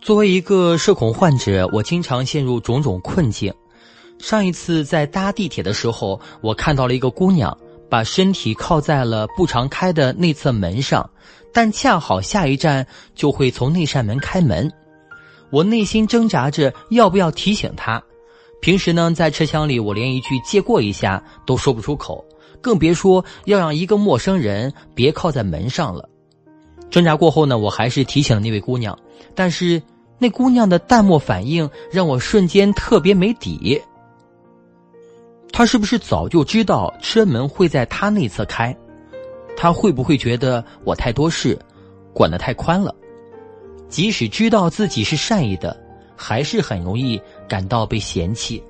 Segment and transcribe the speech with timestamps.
[0.00, 3.52] 作为一个社恐患者，我经常陷入种种困境。
[4.18, 7.56] 上一次在搭地铁的时候，我看到了一个姑娘
[7.88, 11.08] 把身体靠在了不常开的内侧门上，
[11.52, 14.72] 但恰好下一站就会从那扇门开门。
[15.50, 18.02] 我内心挣扎着要不要提醒她。
[18.62, 22.24] 平时呢，在车厢里，我连一句“借过一下”都说不出口，
[22.60, 26.08] 更别说要让一个陌生人别靠在门上了。
[26.90, 28.98] 挣扎过后呢，我还是提醒了那位姑娘，
[29.34, 29.80] 但是
[30.18, 33.80] 那姑娘的淡漠反应让我瞬间特别没底。
[35.52, 38.76] 她是不是早就知道车门会在她那侧开？
[39.56, 41.58] 她会不会觉得我太多事，
[42.12, 42.94] 管得太宽了？
[43.88, 45.76] 即使知道自己是善意的，
[46.16, 48.62] 还是很容易感到被嫌弃。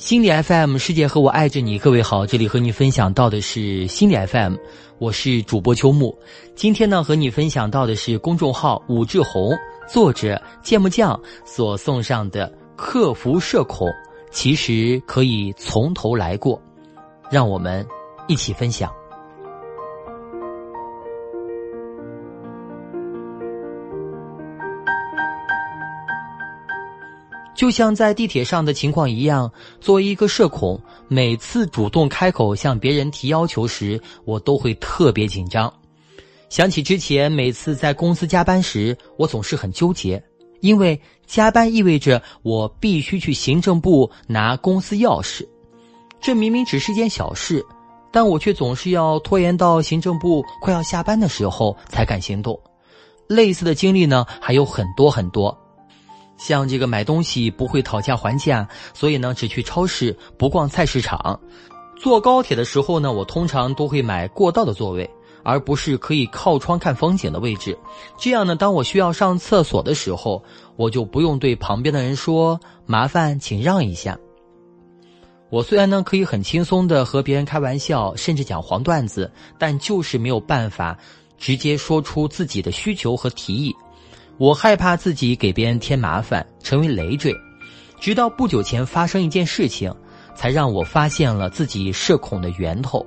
[0.00, 4.54] 心理 FM 世界和我爱着你，各位好，这里和你分享到的是心理 FM，
[4.98, 6.18] 我是主播秋木。
[6.54, 9.52] 今天呢，和你分享到的是公众号武志红
[9.86, 13.86] 作者芥末酱所送上的克服社恐，
[14.30, 16.58] 其实可以从头来过，
[17.30, 17.86] 让我们
[18.26, 18.90] 一起分享。
[27.60, 35.70] 就像在地铁上的情况一样，作为一个社恐，每次主动开口向别人提要求时，我都会特别紧张。
[36.48, 40.24] 想起之前每次在公司加班时，我总是很纠结，
[40.60, 45.46] 因为加班意味着我必须去行政部拿公司钥匙。
[46.18, 47.62] 这明明只是件小事，
[48.10, 52.58] 但我却总是要拖延到行政部快要下班的时候才敢行动。
[53.28, 55.54] 类似的经历呢，还有很多很多。
[56.40, 61.38] 像这个买东西不会讨价还价，所以呢只去超市不逛菜市场。
[61.96, 65.08] 坐高铁的时候呢，我通常都会买过道的座位，
[65.42, 67.78] 而不是可以靠窗看风景的位置。
[68.16, 70.42] 这样呢，当我需要上厕所的时候，
[70.76, 74.18] 我就不用对旁边的人说“麻烦请让一下”。
[75.50, 80.96] 我虽然呢可以很轻松的和别人开玩笑，甚至讲黄段子，但就是没有办法
[81.36, 83.74] 直接说出自己的需求和提议。
[84.40, 87.30] 我害怕自己给别人添麻烦，成为累赘。
[88.00, 89.94] 直到不久前发生一件事情，
[90.34, 93.04] 才让我发现了自己社恐的源头。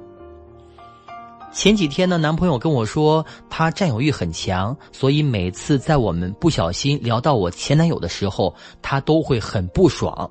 [1.52, 10.30] 前几天呢，男朋友跟我说他占有欲很强，所以每次在我们不小心聊到我前男友的时候，他都会很不爽。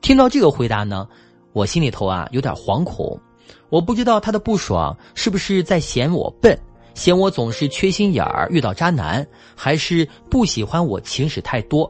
[0.00, 1.06] 听到这个回答呢，
[1.52, 3.20] 我心里头啊有点惶恐。
[3.68, 6.58] 我不知道他的不爽是不是在嫌我笨。
[6.96, 9.24] 嫌我总是缺心眼儿，遇到渣男，
[9.54, 11.88] 还是不喜欢我情史太多？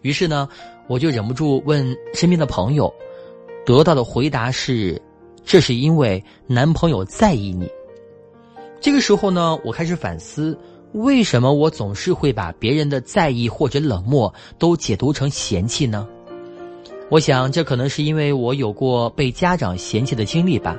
[0.00, 0.48] 于是呢，
[0.88, 2.92] 我就忍不住问身边的朋友，
[3.66, 5.00] 得到的回答是：
[5.44, 7.70] 这是因为男朋友在意你。
[8.80, 10.58] 这个时候呢，我开始反思，
[10.92, 16.08] 为什么我总是会把别人的在意或者冷漠都解读成嫌弃呢？
[17.10, 20.74] 我想，这可能是因为我有过被家长嫌弃的经历吧。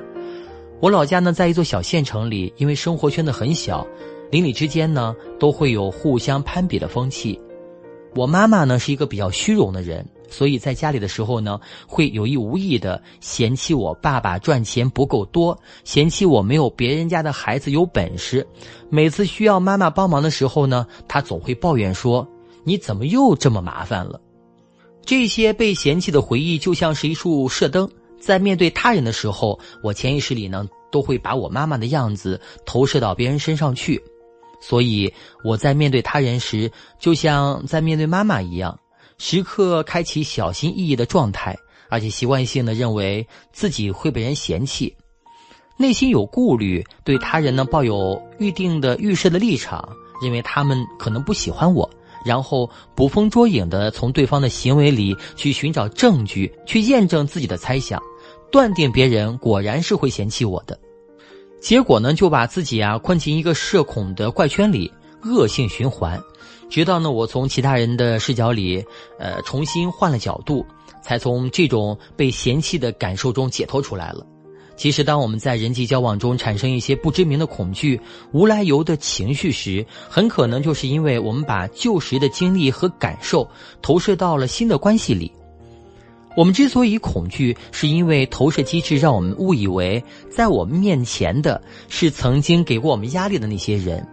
[0.80, 3.84] 我老家呢，在一座小县城里，因为生活圈子很小，
[4.30, 7.38] 邻里之间呢都会有互相攀比的风气。
[8.14, 18.46] 我妈妈呢是一个比较虚荣的人，所以在家里的时候呢，会有意无意的嫌弃我爸爸赚钱不够多，嫌弃我没有别人家的孩子有本事。
[18.88, 22.26] 每次需要妈妈帮忙的时候呢，她总会抱怨说
[22.62, 24.20] ：“你怎么又这么麻烦了？”
[25.04, 27.90] 这些被嫌弃的回忆就像是一束射灯。
[28.20, 34.02] 在面对他人的时候，我潜意识里呢都会把我妈妈的样子投射到别人身上去，
[34.60, 35.12] 所以
[35.44, 38.78] 我在面对他人时，就像在面对妈妈一样，
[39.18, 41.56] 时刻开启小心翼翼的状态，
[41.88, 44.96] 而且习惯性的认为自己会被人嫌弃，
[45.76, 49.88] 内心有顾虑，对他人呢抱有预定的预设的立场，
[50.20, 51.88] 认为他们可能不喜欢我。
[52.28, 57.98] 然后捕风捉影的从对方的行为里去寻找证据，去验证自己的猜想，
[58.52, 60.78] 断定别人果然是会嫌弃我的，
[61.58, 64.92] 结果呢就把自己啊困进一个社恐的怪圈里，
[65.24, 66.20] 恶性循环，
[66.68, 68.84] 直到呢我从其他人的视角里，
[69.18, 70.66] 呃重新换了角度，
[71.02, 74.26] 才从这种被嫌弃的感受中解脱出来了。
[74.78, 83.46] 其实，当我们在人际交往中产生一些不知名的恐惧、无来由的情绪时，很可能就是因为我们把旧时的经历和感受
[83.82, 85.32] 投射到了新的关系里。
[86.36, 94.06] 我们之所以恐惧，是因为投射机制让我们误以为在我们面前的是曾经给过我们压力的那些人，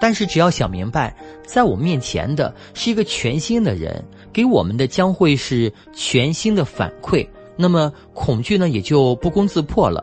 [0.00, 1.16] 但是只要想明白，
[1.46, 7.24] 在我们面前的是一个全新的人，给我们的将会是全新的反馈。
[7.58, 10.02] 那么恐惧呢，也就不攻自破了。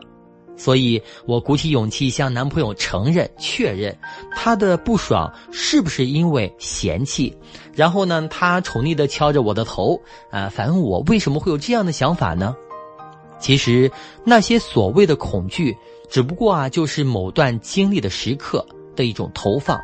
[0.58, 3.94] 所以我鼓起勇气向男朋友承认、确认
[4.34, 7.36] 他的不爽是不是因为嫌弃。
[7.74, 10.00] 然后呢，他宠溺的敲着我的头，
[10.30, 12.54] 啊，反问我为什么会有这样的想法呢？
[13.38, 13.90] 其实
[14.24, 15.76] 那些所谓的恐惧，
[16.08, 18.64] 只不过啊，就是某段经历的时刻
[18.94, 19.78] 的一种投放。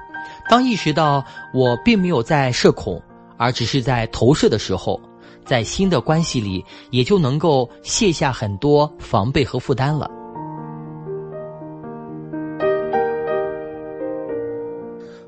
[0.48, 1.22] 当意识到
[1.52, 2.98] 我并没有在社恐，
[3.36, 4.98] 而只是在投射的时候，
[5.44, 10.10] 在新的关系里，也就能够卸下很多防备和负担了。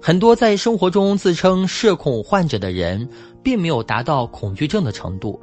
[0.01, 3.09] 很多在生活中自称社恐患者的人，
[3.43, 5.41] 并没有达到恐惧症的程度，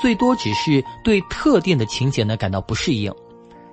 [0.00, 3.12] 最多只是对特定的情节呢感到不适应。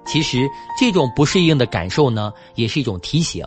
[0.06, 0.48] 其实
[0.80, 3.44] 这种不适应的感受呢，也是一种提醒，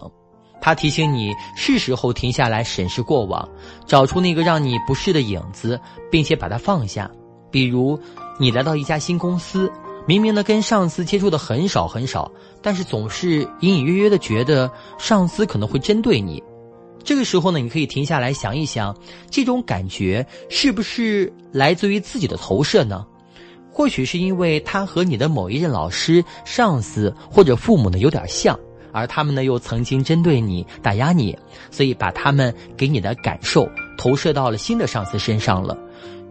[0.62, 3.46] 他提醒你是时候停下来审视过往，
[3.84, 5.78] 找出那个让你不适的影子，
[6.08, 7.10] 并且把它放下。
[7.50, 7.98] 比如，
[8.38, 9.70] 你来到一家新公司，
[10.06, 12.30] 明明呢跟上司接触的很少很少，
[12.62, 16.40] 但是总是隐隐约约的觉得上司可能会针对你。
[17.04, 18.96] 这个时候呢，你可以停下来想一想，
[19.28, 23.04] 这种感觉是不是来自于自己的投射呢？
[23.72, 28.56] 或许是因为他和你的某一任老师、上司或者父母呢有点像，
[28.92, 31.36] 而他们呢又曾经针对你、打压你，
[31.70, 35.76] 所以把他们给你的感受投射到了新的上司身上了。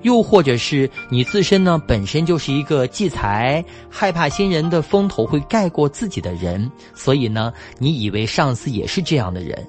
[0.03, 9.67] 又或者是你自身呢本身就是一个忌才、害怕新人的风头会盖过自己的人，所以呢，你以为上司也是这样的人。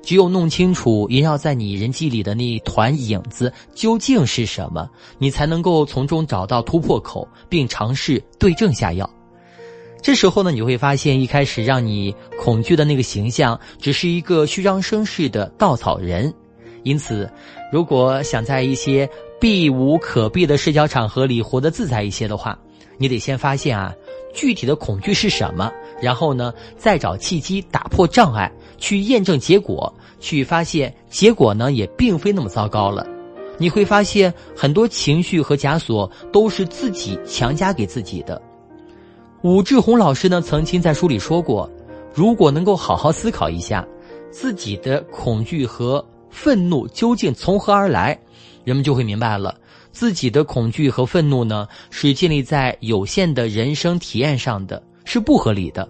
[0.00, 4.88] 只有弄清楚萦绕在你人际里的那一团影子究竟是什么，
[5.18, 9.10] 你才能够从中找到突破口，并尝试对症下药。
[10.00, 16.32] 这时候呢，你会发现一开始让你恐惧的那个形象，只是一个虚张声势的稻草人。
[16.84, 17.28] 因此，
[17.72, 19.08] 如果想在一些
[19.40, 22.58] 避无可避的社交场合里活得自在一些的话，
[22.96, 23.92] 你得先发现啊，
[24.32, 28.50] 具体的恐惧是什么，然后呢，再找契机打破障碍。
[28.78, 33.04] 去验证结果，去发现结果呢，也并非那么糟糕了。
[33.58, 38.40] 你会发现很多情绪和枷锁都是自己强加给自己的。
[39.42, 41.70] 武志红老师呢，曾经在书里说过，
[42.12, 43.86] 如果能够好好思考一下
[44.30, 48.18] 自己的恐惧和愤怒究竟从何而来，
[48.64, 49.56] 人们就会明白了，
[49.92, 55.88] 自己的恐惧和愤怒呢，是建立在有限的人生体验上的，是不合理的。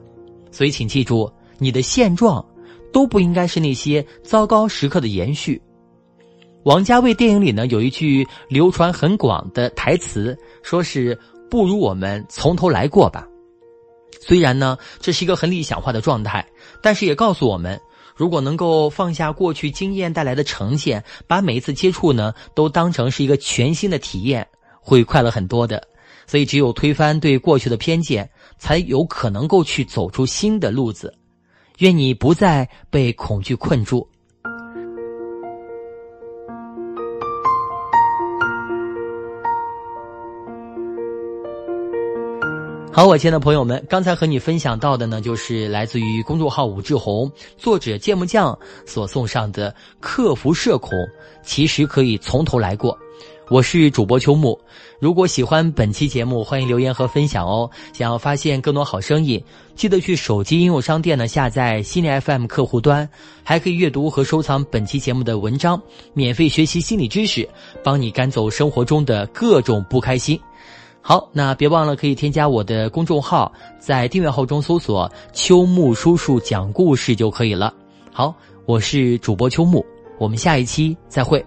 [0.51, 2.44] 所以，请记住，你的现状。
[2.91, 5.61] 都不应该是那些糟糕时刻的延续。
[6.65, 11.17] 王家卫电影里呢有一句流传很广的台词，说是
[11.51, 13.29] “不如我们从头来过吧”。
[14.20, 16.47] 虽然呢这是一个很理想化的状态，
[16.82, 17.81] 但是也告诉我们，
[18.17, 24.47] 如果能够放下过去经验带来的成见，把每一次接触呢都当成是一个全新的体验，
[24.81, 25.82] 会快乐很多的。
[26.26, 28.29] 所以，只有推翻对过去的偏见，
[28.59, 31.17] 才有可能够去走出新的路子。
[31.79, 34.06] 愿你不再被恐惧困住。
[42.99, 49.73] 好，我亲爱的朋友们，刚才和你分享到的呢，就是来自于公众号武志红作者芥末酱所送上的
[50.03, 50.91] “克服社恐，
[51.41, 52.99] 其实可以从头来过”。
[53.50, 54.59] 我是主播秋木，
[54.99, 57.71] 如果喜欢本期节目，欢迎留言和分享哦。
[57.93, 59.41] 想要发现更多好声音，
[59.77, 63.09] 记得去手机应用商店呢下载心理 FM 客户端，
[63.44, 65.81] 还可以阅读和收藏本期节目的文章，
[66.15, 67.49] 免费学习心理知识，
[67.84, 70.37] 帮你赶走生活中的各种不开心。
[71.08, 77.72] 好，那别忘了可以添加我的公众号，在订阅号中搜索“秋木叔叔讲故事”就可以了。
[78.12, 78.34] 好，
[78.67, 79.82] 我是主播秋木，
[80.19, 81.43] 我们下一期再会。